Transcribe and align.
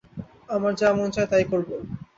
আমার 0.49 0.73
যা 0.75 0.89
মন 0.97 1.07
চায় 1.15 1.29
তাই 1.31 1.43
করবো। 1.51 1.75